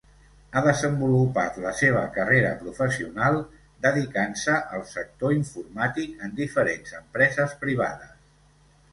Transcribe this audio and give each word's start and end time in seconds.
Ha 0.51 0.61
desenvolupat 0.67 1.57
la 1.65 1.73
seva 1.81 1.99
carrera 2.15 2.53
professional 2.61 3.37
dedicant-se 3.87 4.55
al 4.77 4.81
sector 4.93 5.35
informàtic 5.35 6.25
en 6.29 6.33
diferents 6.39 6.95
empreses 7.01 7.55
privades. 7.65 8.17